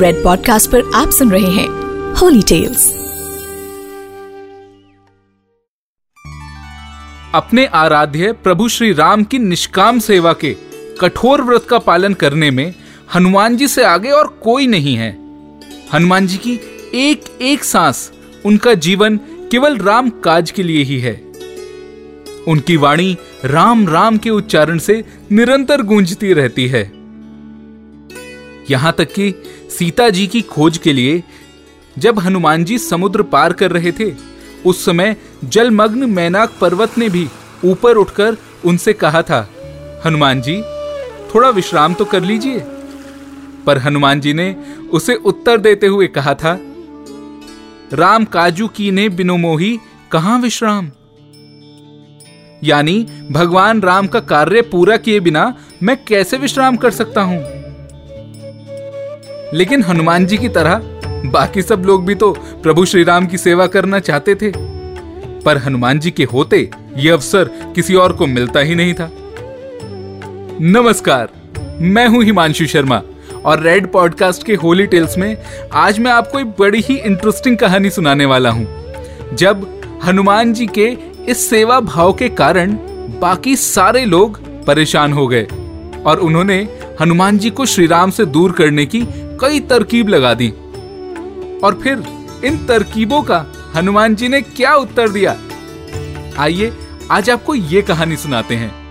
[0.00, 1.68] Red podcast पर आप सुन रहे हैं
[2.14, 2.92] होली टेल्स
[7.34, 10.56] अपने आराध्य प्रभु श्री राम की निष्काम सेवा के
[11.00, 12.74] कठोर व्रत का पालन करने में
[13.14, 15.10] हनुमान जी से आगे और कोई नहीं है।
[15.92, 16.60] हनुमान जी की
[16.94, 18.12] एक एक सांस
[18.44, 19.16] उनका जीवन
[19.50, 21.14] केवल राम काज के लिए ही है।
[22.48, 27.04] उनकी वाणी राम राम के उच्चारण से निरंतर गूंजती रहती है।
[28.70, 29.34] यहाँ तक कि
[29.78, 31.22] सीता जी की खोज के लिए
[31.96, 34.12] जब हनुमान जी समुद्र पार कर रहे थे,
[34.66, 37.28] उस समय जलमग्न मैनाक पर्वत ने भी
[37.64, 39.48] ऊपर उठकर उनसे कहा था,
[40.06, 40.60] हनुमान जी,
[41.34, 42.62] थोड़ा विश्राम तो कर लीजिए।
[43.66, 44.54] पर हनुमान जी ने
[44.92, 46.58] उसे उत्तर देते हुए कहा था,
[47.92, 49.78] राम काजू की ने बिनो मोही
[50.12, 50.90] कहाँ विश्राम?
[52.64, 57.63] यानी, भगवान राम का कार्य पूरा किए बिना मैं कैसे विश्राम कर सकता हूँ?
[59.54, 60.80] लेकिन हनुमान जी की तरह,
[61.26, 62.30] बाकी सब लोग भी तो
[62.62, 64.52] प्रभु श्री राम की सेवा करना चाहते थे।
[65.40, 69.10] पर हनुमान जी के होते यह अवसर किसी और को मिलता ही नहीं था।
[70.60, 71.28] नमस्कार,
[71.80, 73.02] मैं हूँ हिमांशु शर्मा
[73.44, 75.36] और रेड पॉडकास्ट के होली टेल्स में
[75.72, 78.66] आज मैं आपको एक बड़ी ही इंटरेस्टिंग कहानी सुनाने वाला हूँ।
[79.36, 79.66] जब
[80.04, 80.96] हनुमान जी के
[81.28, 82.76] इस सेवा भाव के कारण
[83.20, 85.46] बाकी सारे लोग परेशान हो गए
[86.06, 86.56] और उन्होंने
[87.00, 89.00] हनुमान जी को श्री राम से दूर करने की
[89.40, 90.48] कई तरकीब लगा दी।
[91.64, 92.02] और फिर
[92.44, 93.46] इन तरकीबों का
[93.76, 95.36] हनुमान जी ने क्या उत्तर दिया?
[96.38, 96.72] आइए,
[97.10, 98.84] आज आपको ये कहानी सुनाते हैं।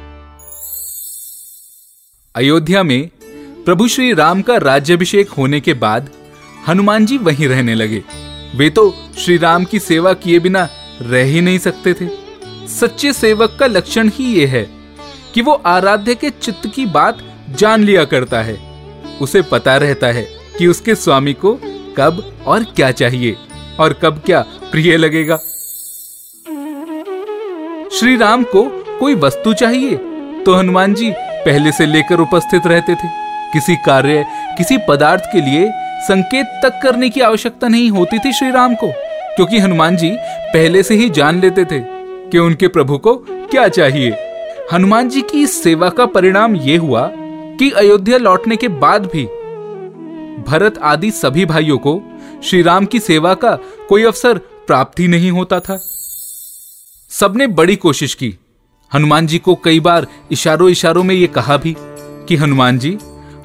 [2.36, 3.10] अयोध्या में
[3.66, 6.10] प्रभु श्री राम का राज्यभिषेक होने के बाद
[6.68, 8.04] हनुमान जी वहीं रहने लगे।
[8.56, 10.70] वे तो श्री राम की सेवा किए बिना
[11.02, 12.10] रह ही नहीं सकते थे।
[12.68, 14.70] सच्चे सेवक का लक्षण ही ये है
[15.34, 17.18] कि वो आराध्य के चित्त की बात
[17.50, 18.73] जान लिया करता है।
[19.22, 21.54] उसे पता रहता है कि उसके स्वामी को
[21.98, 23.36] कब और क्या चाहिए
[23.80, 24.40] और कब क्या
[24.72, 25.38] प्रिय लगेगा।
[27.94, 28.64] श्री राम को
[29.00, 29.96] कोई वस्तु चाहिए?
[30.44, 33.08] तो हनुमान जी पहले से लेकर उपस्थित रहते थे।
[33.54, 34.26] किसी कार्य,
[34.58, 35.72] किसी पदार्थ के लिए
[36.02, 38.92] संकेत तक करने की आवश्यकता नहीं होती थी श्री राम को,
[39.36, 40.10] क्योंकि हनुमान जी
[40.54, 41.80] पहले से ही जान लेते थे
[42.30, 43.16] कि उनके प्रभु को
[43.52, 44.16] क्या चाहिए।
[44.74, 47.12] हनुमान जी की इस सेवा का परिणाम यह हुआ
[47.60, 49.24] कि अयोध्या लौटने के बाद भी
[50.52, 52.02] भरत आदि सभी भाइयों को
[52.44, 53.60] श्री राम की सेवा का
[53.90, 55.80] कोई अवसर प्राप्त ही नहीं होता था।
[57.10, 58.38] सबने बड़ी कोशिश की।
[58.94, 61.76] हनुमान जी को कई बार इशारों इशारों में यह कहा भी
[62.28, 62.98] कि, हनुमान जी,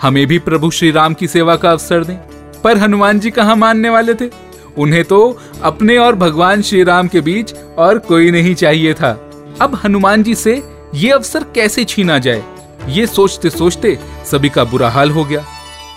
[0.02, 2.16] हमें भी प्रभु श्री राम की सेवा का अवसर दें।
[2.64, 4.30] पर हनुमान जी कहाँ मानने वाले थे?
[4.78, 9.30] उन्हें तो अपने और भगवान श्री राम के बीच और कोई नहीं चाहिए था।
[9.60, 10.62] अब हनुमान जी से
[10.94, 12.57] ये अवसर कैसे छीना जाए?
[12.88, 15.44] ये सोचते सोचते सभी का बुरा हाल हो गया।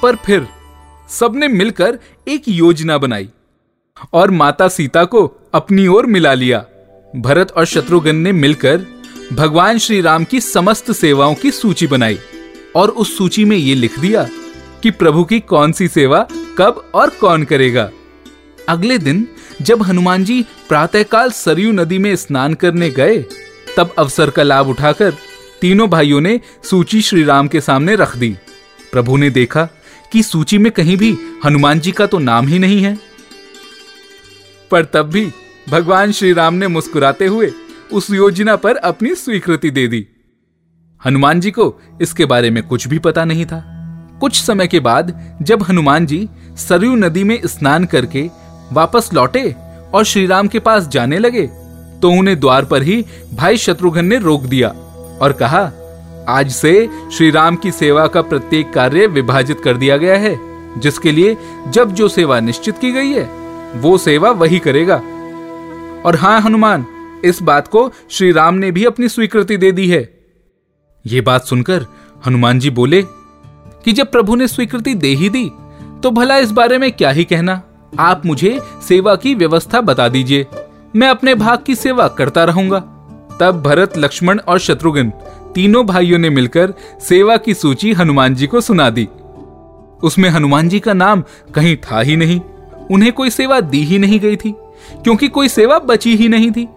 [0.02, 0.48] पर फिर
[1.10, 3.30] सबने मिलकर एक योजना बनाई
[4.14, 6.66] और माता सीता को अपनी ओर मिला लिया।
[7.16, 8.86] भरत और शत्रुघ्न ने मिलकर
[9.34, 12.20] भगवान श्री राम की समस्त सेवाओं की सूची बनाई
[12.76, 14.28] और उस सूची में ये लिख दिया
[14.84, 17.90] कि प्रभु की कौन सी सेवा कब और कौन करेगा।
[18.70, 19.28] अगले दिन
[19.62, 23.26] जब हनुमान जी प्रातःकाल सरयू नदी में स्नान करने गए,
[23.78, 25.14] तब अवसर का लाभ उठाकर
[25.62, 28.30] तीनों भाइयों ने सूची श्री राम के सामने रख दी।
[28.92, 29.68] प्रभु ने देखा
[30.12, 32.98] कि सूची में कहीं भी हनुमान जी का तो नाम ही नहीं है।
[34.72, 35.26] पर तब भी
[35.70, 37.52] भगवान श्री राम ने मुस्कुराते हुए
[37.92, 40.06] उस योजना पर अपनी स्वीकृति दे दी।
[41.02, 43.64] हनुमान जी को इसके बारे में कुछ भी पता नहीं था।
[44.22, 46.28] कुछ समय के बाद जब हनुमान जी
[46.58, 48.30] सरयू नदी में स्नान करके
[48.72, 49.50] वापस लौटे
[49.94, 51.48] और श्री राम के पास जाने लगे
[52.02, 54.74] तो उन्हें द्वार पर ही भाई शत्रुघ्न ने रोक दिया।
[55.22, 55.72] और कहा,
[56.28, 60.40] आज से श्री राम की सेवा का प्रत्येक कार्य विभाजित कर दिया गया है,
[60.80, 61.38] जिसके लिए
[61.68, 63.24] जब जो सेवा निश्चित की गई है,
[63.76, 64.96] वो सेवा वही करेगा।
[66.06, 66.86] और हाँ हनुमान,
[67.26, 70.02] इस बात को श्री राम ने भी अपनी स्वीकृति दे दी है।
[71.06, 71.86] ये बात सुनकर
[72.26, 75.52] हनुमान जी बोले, कि जब प्रभु ने स्वीकृति दे ही दी
[76.04, 77.62] तो भला इस बारे में क्या ही कहना?
[78.00, 80.46] आप मुझे सेवा की व्यवस्था बता दीजिए।
[80.96, 82.84] मैं अपने भाग की सेवा करता रहूँगा।
[83.42, 85.10] तब भरत, लक्ष्मण और शत्रुघ्न
[85.56, 89.08] तीनों भाइयों ने मिलकर सेवा की सूची हनुमान जी को सुना दी।
[90.04, 91.24] उसमें हनुमान जी का नाम
[91.56, 92.40] कहीं था ही नहीं।
[92.92, 94.54] उन्हें कोई सेवा दी ही नहीं गई थी,
[95.04, 96.68] क्योंकि कोई सेवा बची ही नहीं थी।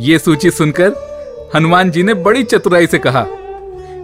[0.00, 3.26] ये सूची सुनकर हनुमान जी ने बड़ी चतुराई से कहा,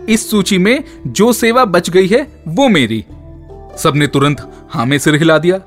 [0.09, 3.05] इस सूची में जो सेवा बच गई है, वो मेरी।
[3.79, 5.61] सबने तुरंत हाँ में सिर हिला दिया,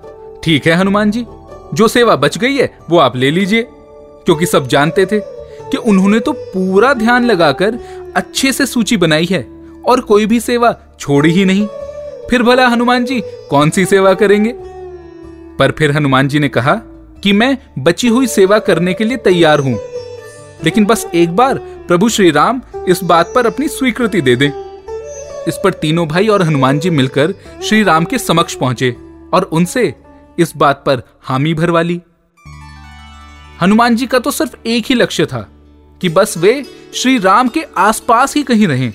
[0.43, 1.25] ठीक है हनुमान जी,
[1.73, 5.19] जो सेवा बच गई है, वो आप ले लीजिए, क्योंकि सब जानते थे।
[5.71, 7.79] कि उन्होंने तो पूरा ध्यान लगाकर
[8.15, 9.41] अच्छे से सूची बनाई है
[9.87, 11.67] और कोई भी सेवा छोड़ी ही नहीं।
[12.29, 14.53] फिर भला हनुमान जी कौन सी सेवा करेंगे?
[15.59, 16.75] पर फिर हनुमान जी ने कहा
[17.23, 19.79] कि मैं बची हुई सेवा करने के लिए तैयार हूँ।
[20.63, 21.57] लेकिन बस एक बार
[21.87, 24.49] प्रभु श्री राम इस बात पर अपनी स्वीकृति दे दें।
[25.47, 27.33] इस पर तीनों भाई और हनुमान जी मिलकर
[27.63, 28.95] श्री राम के समक्ष पहुँचे
[29.33, 29.93] और उनसे
[30.39, 32.01] इस बात पर हामी भरवा ली।
[33.61, 35.49] हनुमान जी का तो सिर्फ़ एक ही लक्ष्य था
[36.01, 38.93] कि बस वे श्री राम के आसपास ही कहीं रहें।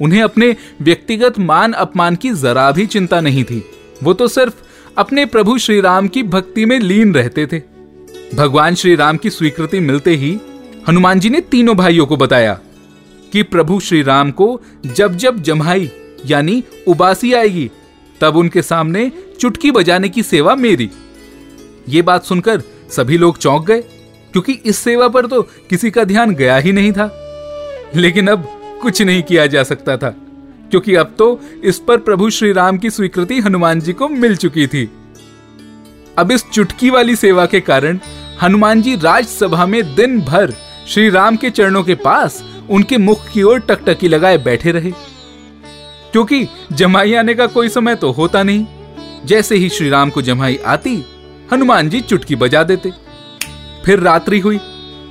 [0.00, 3.64] उन्हें अपने व्यक्तिगत मान अपमान की जरा भी चिंता नहीं थी।
[4.02, 4.54] वो तो सिर्फ़
[4.98, 7.62] अपने प्रभु श्री राम की भक्ति में लीन रहते थे।
[8.34, 10.38] भगवान श्री राम की स्वीकृति मिलते ही
[10.88, 12.60] हनुमान जी ने तीनों भाइयों को बताया
[13.32, 15.90] कि प्रभु श्री राम को जब जब जमाई
[16.26, 17.70] यानी उबासी आएगी,
[18.20, 20.90] तब उनके सामने चुटकी बजाने की सेवा मेरी।
[21.88, 23.84] ये बात सुनकर सभी लोग चौंक गए।
[24.32, 27.10] क्योंकि इस सेवा पर तो किसी का ध्यान गया ही नहीं था।
[27.96, 28.46] लेकिन अब
[28.82, 30.08] कुछ नहीं किया जा सकता था,
[30.70, 34.66] क्योंकि अब तो इस पर प्रभु श्री राम की स्वीकृति हनुमान जी को मिल चुकी
[34.66, 34.88] थी।
[36.18, 37.98] अब इस चुटकी वाली सेवा के कारण
[38.42, 40.54] हनुमान जी राजसभा में दिन भर
[40.88, 44.90] श्री राम के चरणों के पास उनके मुख की ओर टकटकी लगाए बैठे रहे।
[46.12, 48.66] क्योंकि जमाई आने का कोई समय तो होता नहीं।
[49.26, 50.94] जैसे ही श्री राम को जमाई आती,
[51.52, 52.92] हनुमान जी चुटकी बजा देते।
[53.88, 54.58] फिर रात्रि हुई।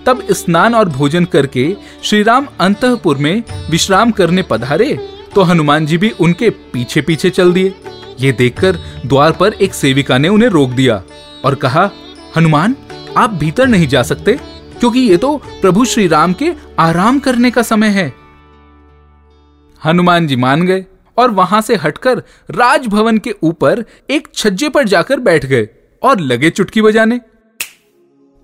[0.05, 1.65] तब स्नान और भोजन करके
[2.03, 4.93] श्री राम अंतपुर में विश्राम करने पधारे
[5.35, 7.73] तो हनुमान जी भी उनके पीछे पीछे चल दिए।
[8.19, 11.01] ये देखकर द्वार पर एक सेविका ने उन्हें रोक दिया
[11.45, 11.89] और कहा,
[12.37, 12.75] हनुमान,
[13.17, 14.33] आप भीतर नहीं जा सकते,
[14.79, 18.11] क्योंकि ये तो प्रभु श्री राम के आराम करने का समय है।
[19.81, 20.85] हनुमान जी मान गए
[21.17, 22.21] और वहाँ से हटकर
[22.51, 25.67] राजभवन के ऊपर एक छज्जे पर जाकर बैठ गए
[26.01, 27.19] और लगे चुटकी बजाने।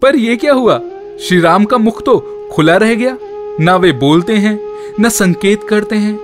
[0.04, 0.80] पर यह क्या हुआ?
[1.28, 2.18] श्री राम का मुख तो
[2.54, 3.18] खुला रह गया।
[3.60, 4.60] ना वे बोलते हैं,
[5.00, 6.16] न संकेत करते हैं,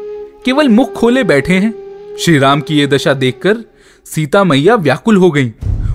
[0.46, 1.74] केवल मुख खोले बैठे हैं।
[2.20, 3.58] श्री राम की यह दशा देखकर
[4.06, 5.52] सीता मैया व्याकुल हो गईं।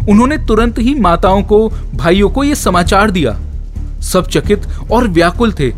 [0.09, 3.39] उन्होंने तुरंत ही माताओं को, भाइयों को यह समाचार दिया।
[4.03, 5.71] सब चकित और व्याकुल थे,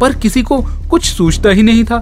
[0.00, 0.60] पर किसी को
[0.90, 1.98] कुछ सूझता ही नहीं था।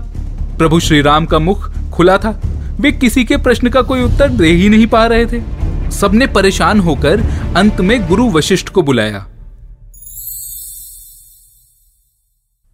[0.59, 2.41] प्रभु श्री राम का मुख खुला था।
[2.81, 5.43] वे किसी के प्रश्न का कोई उत्तर दे ही नहीं पा रहे थे।
[5.91, 7.21] सबने परेशान होकर
[7.57, 9.27] अंत में गुरु वशिष्ठ को बुलाया।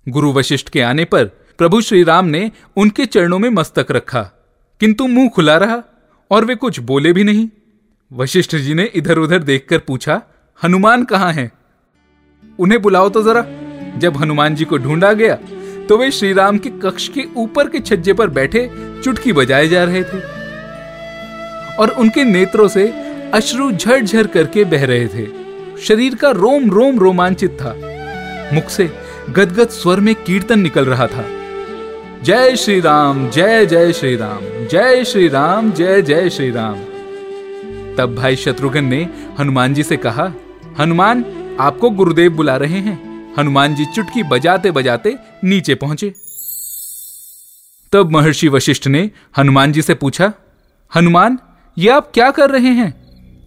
[0.06, 1.24] गुरु वशिष्ठ के आने पर
[1.58, 4.22] प्रभु श्री राम ने उनके चरणों में मस्तक रखा,
[4.80, 5.82] किंतु मुँह खुला रहा
[6.30, 7.48] और वे कुछ बोले भी नहीं।
[8.10, 10.20] वशिष्ठ जी ने इधर उधर देखकर पूछा,
[10.60, 11.50] हनुमान कहाँ हैं?
[12.58, 13.44] उन्हें बुलाओ तो जरा।
[13.98, 15.34] जब हनुमान जी को ढूंढा गया
[15.88, 18.68] तो वे श्री राम के कक्ष के ऊपर के छज्जे पर बैठे
[19.04, 20.20] चुटकी बजाए जा रहे थे
[21.76, 22.88] और उनके नेत्रों से
[23.34, 25.26] अश्रु झरझर करके बह रहे थे।
[25.82, 27.74] शरीर का रोम रोम रोमांचित था।
[28.54, 28.90] मुख से
[29.30, 31.24] गदगद स्वर में कीर्तन निकल रहा था।
[32.22, 36.74] जय श्री राम, जय जय श्री राम, जय श्री राम, जय जय श्री राम।
[37.96, 39.08] तब भाई शत्रुघ्न ने
[39.40, 40.32] हनुमान जी से कहा,
[40.78, 41.24] हनुमान,
[41.60, 46.12] आपको गुरुदेव बुला रहे हैं। हनुमान जी चुटकी बजाते बजाते नीचे पहुँचे।
[47.92, 50.32] तब महर्षि वशिष्ठ ने हनुमान जी से पूछा,
[50.96, 51.38] हनुमान,
[51.78, 52.94] ये आप क्या कर रहे हैं?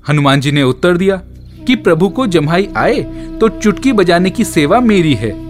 [0.10, 1.21] हनुमान जी ने उत्तर दिया
[1.68, 3.01] कि प्रभु को जम्हाई आए
[3.42, 5.44] तो चुटकी बजाने की सेवा मेरी है।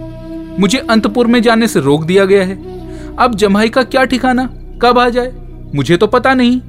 [0.60, 2.76] मुझे अंतपुर में जाने से रोक दिया गया है।
[3.16, 4.46] अब जमाई का क्या ठिकाना?
[4.82, 5.32] कब आ जाए?
[5.74, 6.60] मुझे तो पता नहीं।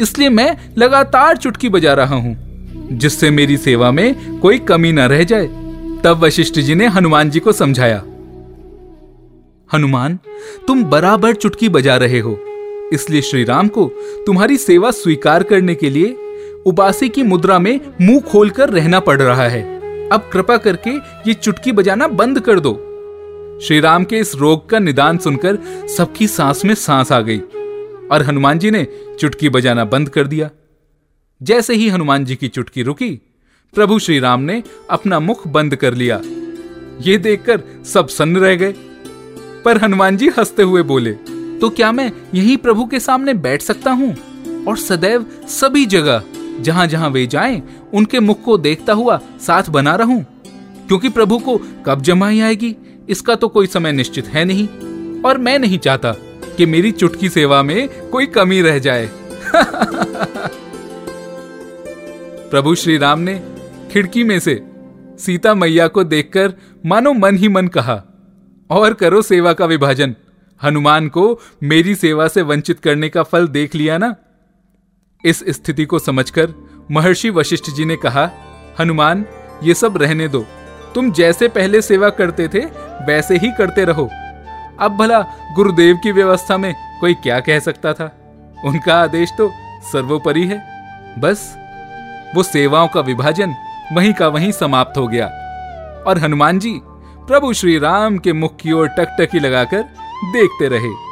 [0.00, 2.48] इसलिए मैं लगातार चुटकी बजा रहा हूँ।
[2.92, 5.46] जिससे मेरी सेवा में कोई कमी न रह जाए,
[6.04, 7.98] तब वशिष्ठ जी ने हनुमान जी को समझाया।
[9.72, 10.18] हनुमान,
[10.66, 12.40] तुम बराबर चुटकी बजा रहे हो।
[12.92, 13.92] इसलिए श्री राम को
[14.26, 16.16] तुम्हारी सेवा स्वीकार करने के लिए
[16.66, 19.62] उबासी की मुद्रा में मुँह खोलकर रहना पड़ रहा है।
[20.08, 20.90] अब कृपा करके
[21.28, 22.87] ये चुटकी बजाना बंद कर दो।
[23.62, 25.58] श्री राम के इस रोग का निदान सुनकर
[25.96, 27.38] सबकी सांस में सांस आ गई
[28.10, 28.86] और हनुमान जी ने
[29.20, 30.50] चुटकी बजाना बंद कर दिया।
[31.40, 33.10] जैसे ही हनुमान जी की चुटकी रुकी,
[33.74, 36.20] प्रभु श्री राम ने अपना मुख बंद कर लिया।
[37.00, 38.74] ये देखकर सब सन्न रह गए।
[39.64, 41.12] पर हनुमान जी हँसते हुए बोले
[41.60, 44.16] तो क्या मैं यही प्रभु के सामने बैठ सकता हूँ?
[44.68, 46.22] और सदैव सभी जगह
[46.60, 47.62] जहाँ जहाँ वे जाएँ,
[47.94, 50.24] उनके मुख को देखता हुआ साथ बना रहूँ?
[50.88, 52.76] क्योंकि प्रभु को कब जमाई आएगी?
[53.08, 54.68] इसका तो कोई समय निश्चित है नहीं।
[55.22, 56.12] और मैं नहीं चाहता
[56.56, 59.10] कि मेरी चुटकी सेवा में कोई कमी रह जाए।
[62.50, 63.42] प्रभु श्री राम ने
[63.92, 64.64] खिड़की में से
[65.18, 66.52] सीता मैया को देखकर
[66.86, 68.04] मानो मन ही मन कहा,
[68.70, 70.14] और करो सेवा का विभाजन।
[70.62, 74.16] हनुमान को मेरी सेवा से वंचित करने का फल देख लिया ना?
[75.24, 76.54] इस स्थिति को समझकर
[76.90, 78.30] महर्षि वशिष्ठ जी ने कहा,
[78.80, 79.24] हनुमान,
[79.62, 80.46] ये सब रहने दो।
[80.94, 82.58] तुम जैसे पहले सेवा करते थे,
[83.06, 84.10] वैसे ही करते रहो।
[84.80, 85.20] अब भला
[85.54, 88.18] गुरुदेव की व्यवस्था में कोई क्या कह सकता था?
[88.64, 89.52] उनका आदेश तो
[89.92, 90.78] सर्वोपरि है।
[91.18, 91.58] बस,
[92.34, 93.54] वो सेवाओं का विभाजन
[93.92, 95.26] वहीं का वहीं समाप्त हो गया।
[96.06, 96.80] और हनुमान जी
[97.28, 99.82] प्रभु श्री राम के मुख की ओर टकटकी लगाकर
[100.32, 101.08] देखते रहे।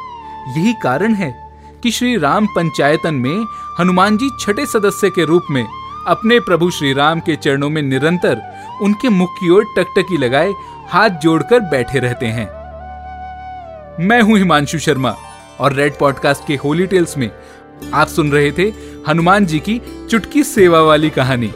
[0.59, 1.51] यही कारण है
[1.83, 3.45] कि श्री राम पंचायतन में
[3.79, 5.67] हनुमान जी छठे सदस्य के रूप में
[6.07, 8.41] अपने प्रभु श्री राम के चरणों में निरंतर
[8.81, 10.53] उनके मुख की ओर टकटकी लगाए
[10.89, 12.45] हाथ जोड़कर बैठे रहते हैं।
[14.05, 15.15] मैं हूँ हिमांशु शर्मा
[15.59, 17.31] और रेड पॉडकास्ट के होली टेल्स में
[17.93, 18.71] आप सुन रहे थे
[19.07, 21.51] हनुमान जी की चुटकी सेवा वाली कहानी।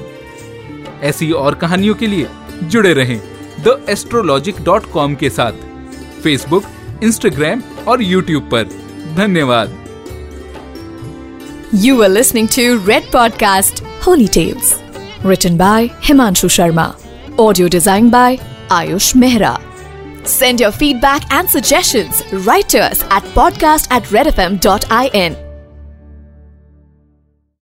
[1.01, 2.27] ऐसी और कहानियों के लिए
[2.63, 3.19] जुड़े रहें
[3.59, 5.51] द एस्ट्रोलॉजिक डॉट कॉम के साथ
[6.23, 6.63] फेसबुक
[7.03, 8.63] इंस्टाग्राम और यूट्यूब पर।
[9.15, 9.80] धन्यवाद।
[11.73, 14.81] You are listening to Red Podcast Holy Tales,
[15.23, 16.99] written by Himanshu Sharma,
[17.39, 18.35] audio designed by
[18.67, 19.55] Ayush Mehra.
[20.27, 25.50] Send your feedback and suggestions right to us at podcast at redfm.in.